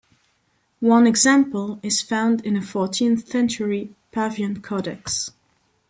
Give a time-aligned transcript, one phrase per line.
[0.79, 5.29] One example is found in a fourteenth-century Pavian codex.